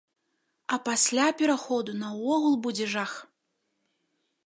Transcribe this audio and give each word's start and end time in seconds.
А 0.75 0.79
пасля 0.87 1.27
пераходу 1.43 1.91
наогул 2.01 2.59
будзе 2.67 2.91
жах! 2.95 3.15